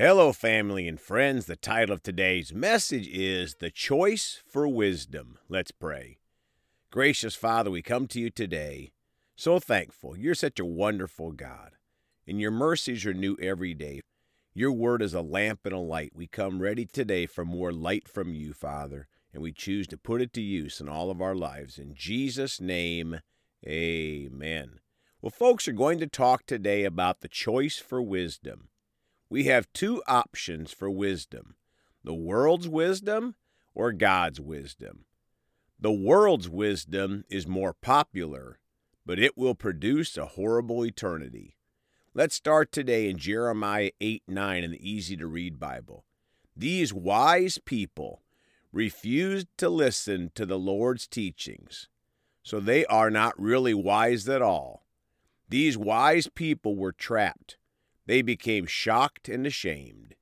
[0.00, 1.46] Hello, family and friends.
[1.46, 5.38] The title of today's message is The Choice for Wisdom.
[5.48, 6.18] Let's pray.
[6.92, 8.92] Gracious Father, we come to you today
[9.34, 10.16] so thankful.
[10.16, 11.72] You're such a wonderful God,
[12.28, 14.00] and your mercies are new every day.
[14.54, 16.12] Your word is a lamp and a light.
[16.14, 20.22] We come ready today for more light from you, Father, and we choose to put
[20.22, 21.76] it to use in all of our lives.
[21.76, 23.18] In Jesus' name,
[23.66, 24.78] amen.
[25.20, 28.68] Well, folks are going to talk today about the choice for wisdom
[29.30, 31.54] we have two options for wisdom
[32.04, 33.34] the world's wisdom
[33.74, 35.04] or God's wisdom.
[35.78, 38.58] The world's wisdom is more popular,
[39.04, 41.56] but it will produce a horrible eternity.
[42.14, 46.04] Let's start today in Jeremiah 8 9 in the easy to read Bible.
[46.56, 48.22] These wise people
[48.72, 51.88] refused to listen to the Lord's teachings,
[52.42, 54.84] so they are not really wise at all.
[55.48, 57.58] These wise people were trapped
[58.08, 60.14] they became shocked and ashamed.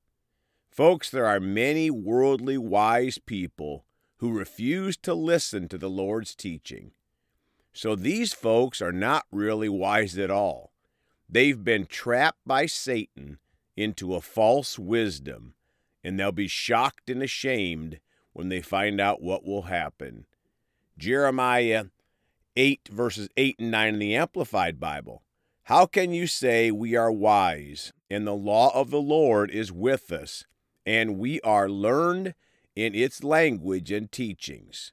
[0.68, 3.84] Folks, there are many worldly wise people
[4.16, 6.90] who refuse to listen to the Lord's teaching.
[7.72, 10.72] So these folks are not really wise at all.
[11.28, 13.38] They've been trapped by Satan
[13.76, 15.54] into a false wisdom,
[16.02, 18.00] and they'll be shocked and ashamed
[18.32, 20.26] when they find out what will happen.
[20.98, 21.84] Jeremiah
[22.56, 25.22] 8, verses 8 and 9 in the Amplified Bible.
[25.66, 30.12] How can you say we are wise, and the law of the Lord is with
[30.12, 30.44] us,
[30.86, 32.34] and we are learned
[32.76, 34.92] in its language and teachings?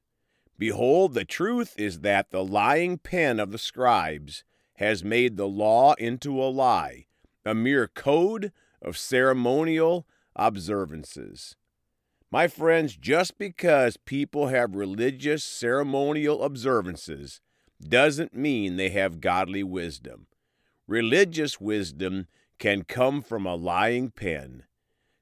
[0.58, 4.44] Behold, the truth is that the lying pen of the scribes
[4.78, 7.06] has made the law into a lie,
[7.46, 11.56] a mere code of ceremonial observances.
[12.32, 17.42] My friends, just because people have religious ceremonial observances
[17.80, 20.26] doesn't mean they have godly wisdom.
[20.88, 22.28] Religious wisdom
[22.60, 24.64] can come from a lying pen.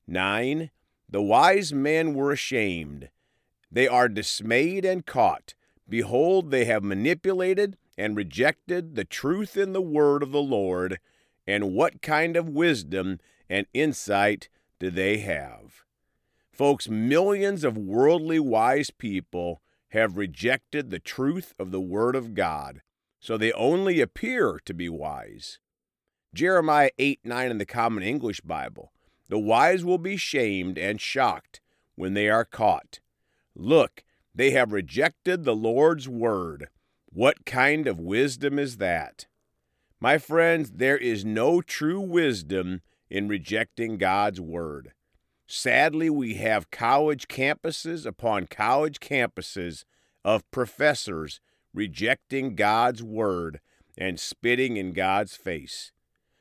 [0.08, 0.72] 9.
[1.08, 3.10] The wise men were ashamed.
[3.72, 5.54] They are dismayed and caught.
[5.88, 11.00] Behold, they have manipulated and rejected the truth in the word of the Lord.
[11.46, 13.20] And what kind of wisdom
[13.50, 15.84] and insight do they have?
[16.52, 22.82] Folks, millions of worldly wise people have rejected the truth of the Word of God
[23.22, 25.60] so they only appear to be wise.
[26.34, 28.92] Jeremiah 8 9 in the Common English Bible.
[29.30, 31.62] The wise will be shamed and shocked
[31.96, 33.00] when they are caught.
[33.56, 36.68] Look, they have rejected the Lord's word.
[37.06, 39.28] What kind of wisdom is that?
[40.00, 44.94] My friends, there is no true wisdom in rejecting God's word.
[45.46, 49.84] Sadly, we have college campuses upon college campuses
[50.24, 51.42] of professors
[51.74, 53.60] rejecting God's word,
[53.98, 55.92] and spitting in God's face.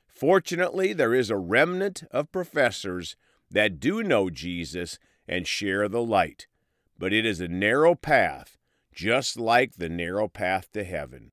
[0.07, 3.17] Fortunately, there is a remnant of professors
[3.51, 6.47] that do know Jesus and share the light,
[6.99, 8.59] but it is a narrow path,
[8.95, 11.33] just like the narrow path to heaven.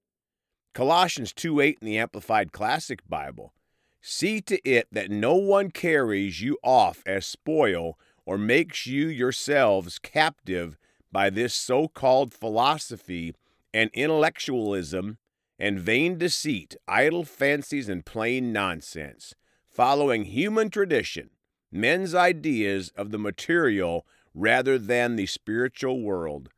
[0.73, 3.53] Colossians 2 8 in the Amplified Classic Bible.
[3.99, 9.99] See to it that no one carries you off as spoil or makes you yourselves
[9.99, 10.77] captive
[11.11, 13.33] by this so called philosophy
[13.77, 15.19] and intellectualism
[15.59, 19.35] and vain deceit, idle fancies, and plain nonsense,
[19.69, 21.29] following human tradition,
[21.71, 26.49] men's ideas of the material rather than the spiritual world,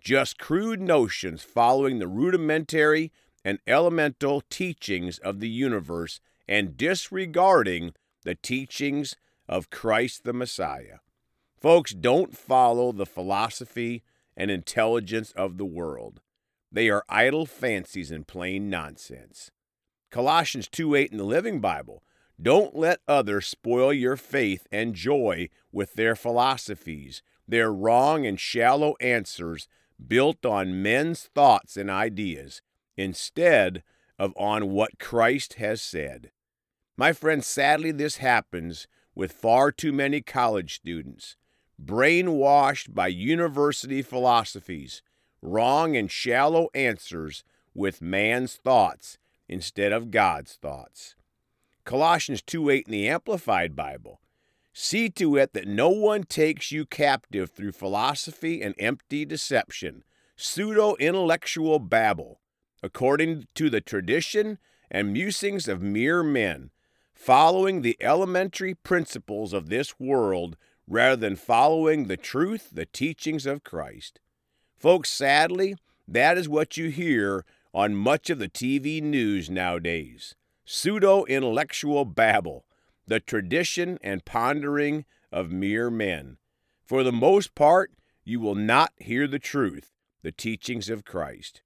[0.00, 3.10] just crude notions following the rudimentary
[3.44, 9.16] and elemental teachings of the universe and disregarding the teachings
[9.48, 10.98] of Christ the Messiah.
[11.60, 14.04] Folks, don't follow the philosophy
[14.36, 16.20] and intelligence of the world.
[16.70, 19.50] They are idle fancies and plain nonsense.
[20.10, 22.02] Colossians 2 8 in the Living Bible.
[22.40, 28.94] Don't let others spoil your faith and joy with their philosophies, their wrong and shallow
[29.00, 29.66] answers
[30.06, 32.62] built on men's thoughts and ideas,
[32.96, 33.82] instead
[34.18, 36.30] of on what Christ has said.
[36.96, 41.36] My friends, sadly, this happens with far too many college students,
[41.82, 45.02] brainwashed by university philosophies
[45.42, 47.44] wrong and shallow answers
[47.74, 49.18] with man's thoughts
[49.48, 51.14] instead of God's thoughts.
[51.84, 54.20] Colossians 2 8 in the Amplified Bible.
[54.72, 60.04] See to it that no one takes you captive through philosophy and empty deception,
[60.36, 62.40] pseudo intellectual babble,
[62.82, 64.58] according to the tradition
[64.90, 66.70] and musings of mere men,
[67.12, 70.56] following the elementary principles of this world
[70.86, 74.20] rather than following the truth, the teachings of Christ.
[74.78, 75.76] Folks, sadly,
[76.06, 77.44] that is what you hear
[77.74, 80.34] on much of the TV news nowadays
[80.64, 82.64] pseudo intellectual babble.
[83.06, 86.36] the tradition and pondering of mere men.
[86.84, 87.90] For the most part,
[88.22, 91.62] you will not hear the truth, the teachings of Christ.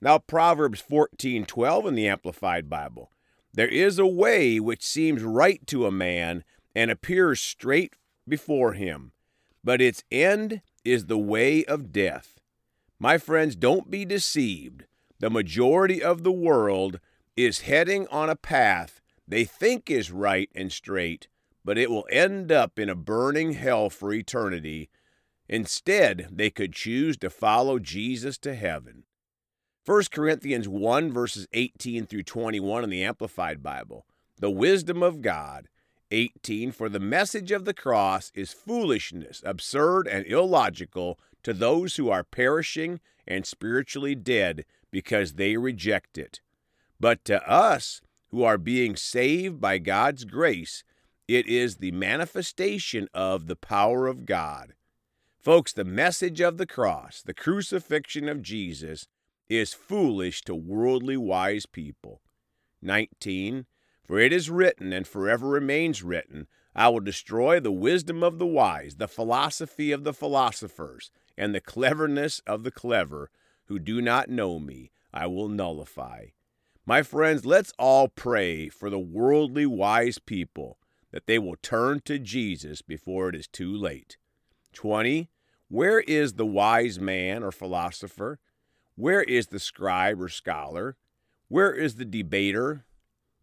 [0.00, 3.12] Now Proverbs 14:12 in the Amplified Bible.
[3.52, 6.44] There is a way which seems right to a man
[6.74, 7.94] and appears straight
[8.26, 9.12] before him,
[9.62, 12.40] but its end is the way of death.
[12.98, 14.84] My friends, don't be deceived.
[15.18, 17.00] The majority of the world
[17.36, 21.28] is heading on a path they think is right and straight,
[21.64, 24.90] but it will end up in a burning hell for eternity.
[25.48, 29.04] Instead, they could choose to follow Jesus to heaven.
[29.86, 34.06] 1 Corinthians 1, verses 18 through 21 in the Amplified Bible.
[34.38, 35.68] The wisdom of God.
[36.10, 42.10] 18 For the message of the cross is foolishness, absurd, and illogical to those who
[42.10, 46.40] are perishing and spiritually dead because they reject it.
[47.00, 50.84] But to us who are being saved by God's grace,
[51.26, 54.74] it is the manifestation of the power of God.
[55.38, 59.08] Folks, the message of the cross, the crucifixion of Jesus,
[59.48, 62.22] is foolish to worldly wise people.
[62.80, 63.66] 19.
[64.04, 68.46] For it is written, and forever remains written, I will destroy the wisdom of the
[68.46, 73.30] wise, the philosophy of the philosophers, and the cleverness of the clever,
[73.66, 76.26] who do not know me, I will nullify.
[76.84, 80.78] My friends, let's all pray for the worldly wise people
[81.12, 84.18] that they will turn to Jesus before it is too late.
[84.74, 85.30] 20.
[85.68, 88.38] Where is the wise man or philosopher?
[88.96, 90.96] Where is the scribe or scholar?
[91.48, 92.84] Where is the debater,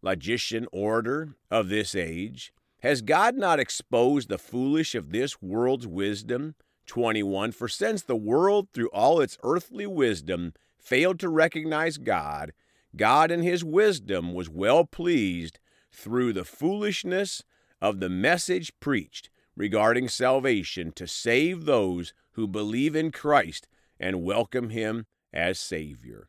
[0.02, 2.52] logician, orator of this age?
[2.82, 6.56] Has God not exposed the foolish of this world's wisdom?
[6.86, 12.52] 21 For since the world, through all its earthly wisdom, failed to recognize God,
[12.96, 15.58] God in his wisdom was well pleased
[15.92, 17.44] through the foolishness
[17.80, 23.68] of the message preached regarding salvation to save those who believe in Christ
[24.00, 26.28] and welcome him as Savior.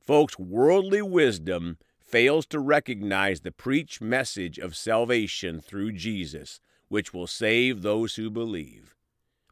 [0.00, 1.78] Folks, worldly wisdom
[2.12, 8.28] fails to recognize the preached message of salvation through Jesus, which will save those who
[8.28, 8.94] believe.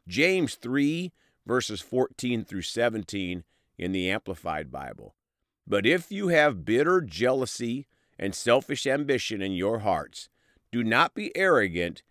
[0.07, 1.11] James 3,
[1.45, 3.43] verses 14 through 17
[3.79, 5.15] in the Amplified Bible.
[5.65, 7.87] But if you have bitter jealousy
[8.19, 10.29] and selfish ambition in your hearts,
[10.71, 12.03] do not be arrogant,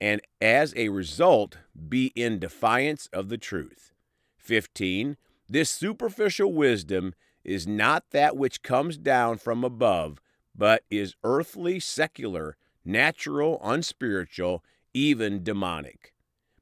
[0.00, 3.92] and as a result, be in defiance of the truth.
[4.38, 5.16] 15.
[5.48, 7.14] This superficial wisdom
[7.46, 10.20] is not that which comes down from above,
[10.54, 16.12] but is earthly, secular, natural, unspiritual, even demonic.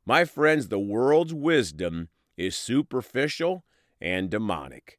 [0.04, 3.64] My friends, the world's wisdom is superficial
[4.00, 4.98] and demonic.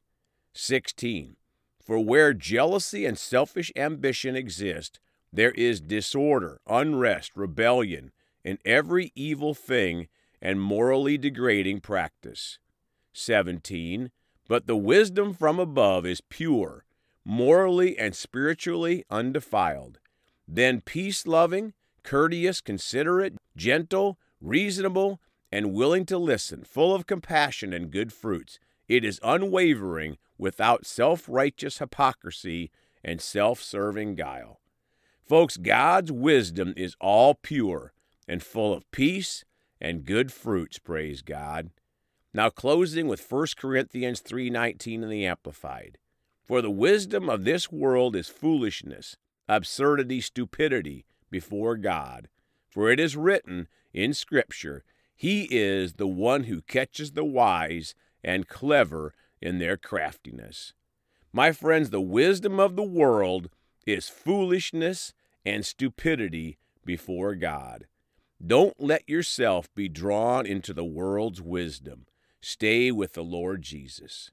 [0.54, 1.36] 16.
[1.80, 4.98] For where jealousy and selfish ambition exist,
[5.32, 8.10] there is disorder, unrest, rebellion,
[8.44, 10.08] and every evil thing
[10.42, 12.58] and morally degrading practice.
[13.12, 14.10] 17.
[14.48, 16.84] But the wisdom from above is pure,
[17.24, 19.98] morally and spiritually undefiled.
[20.46, 21.72] Then peace loving,
[22.02, 25.20] courteous, considerate, gentle, reasonable,
[25.50, 28.58] and willing to listen, full of compassion and good fruits.
[28.88, 32.70] It is unwavering, without self righteous hypocrisy
[33.02, 34.60] and self serving guile.
[35.22, 37.92] Folks, God's wisdom is all pure
[38.28, 39.44] and full of peace
[39.80, 41.70] and good fruits, praise God.
[42.36, 45.96] Now closing with 1 Corinthians 3:19 in the amplified.
[46.44, 49.16] For the wisdom of this world is foolishness,
[49.48, 52.28] absurdity, stupidity before God.
[52.68, 58.46] For it is written in scripture, he is the one who catches the wise and
[58.46, 60.74] clever in their craftiness.
[61.32, 63.48] My friends, the wisdom of the world
[63.86, 65.14] is foolishness
[65.46, 67.86] and stupidity before God.
[68.46, 72.04] Don't let yourself be drawn into the world's wisdom.
[72.48, 74.30] Stay with the Lord Jesus.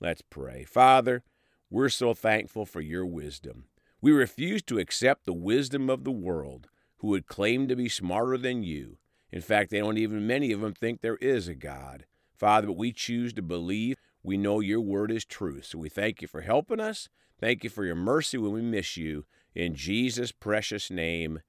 [0.00, 0.64] Let's pray.
[0.64, 1.22] Father,
[1.70, 3.66] we're so thankful for your wisdom.
[4.00, 6.66] We refuse to accept the wisdom of the world
[6.96, 8.98] who would claim to be smarter than you.
[9.30, 12.04] In fact, they don't even, many of them, think there is a God.
[12.34, 13.96] Father, but we choose to believe.
[14.24, 15.66] We know your word is truth.
[15.66, 17.08] So we thank you for helping us.
[17.40, 19.24] Thank you for your mercy when we miss you.
[19.54, 21.42] In Jesus' precious name,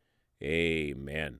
[0.43, 1.39] amen.